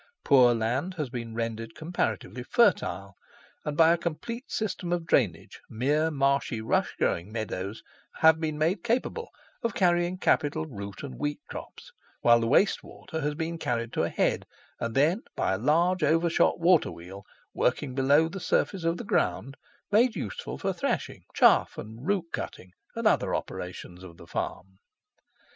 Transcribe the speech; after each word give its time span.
Poor 0.23 0.55
land 0.55 0.95
has 0.95 1.11
been 1.11 1.35
rendered 1.35 1.75
comparatively 1.75 2.41
fertile, 2.41 3.13
and 3.63 3.77
by 3.77 3.93
a 3.93 3.97
complete 3.99 4.49
system 4.51 4.91
of 4.91 5.05
drainage, 5.05 5.61
mere 5.69 6.09
marshy 6.09 6.59
rush 6.59 6.95
growing 6.97 7.31
meadows 7.31 7.83
have 8.15 8.39
been 8.39 8.57
made 8.57 8.83
capable 8.83 9.29
of 9.61 9.75
carrying 9.75 10.17
capital 10.17 10.65
root 10.65 11.03
and 11.03 11.19
wheat 11.19 11.39
crops, 11.47 11.91
while 12.21 12.39
the 12.39 12.47
waste 12.47 12.83
water 12.83 13.21
has 13.21 13.35
been 13.35 13.59
carried 13.59 13.93
to 13.93 14.01
a 14.01 14.09
head, 14.09 14.47
and 14.79 14.95
then 14.95 15.21
by 15.35 15.53
a 15.53 15.57
large 15.59 16.01
overshot 16.01 16.59
water 16.59 16.89
wheel, 16.91 17.23
working 17.53 17.93
below 17.93 18.27
the 18.27 18.39
surface 18.39 18.83
of 18.83 18.97
the 18.97 19.03
ground, 19.03 19.55
made 19.91 20.15
useful 20.15 20.57
for 20.57 20.73
thrashing, 20.73 21.25
chaff 21.35 21.77
and 21.77 22.07
root 22.07 22.25
cutting, 22.33 22.71
and 22.95 23.05
other 23.05 23.35
operations 23.35 24.03
of 24.03 24.17
the 24.17 24.25
farm. 24.25 24.79